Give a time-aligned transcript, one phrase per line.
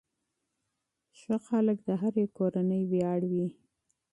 [1.19, 3.47] ښه خلک د هرې کورنۍ ویاړ وي.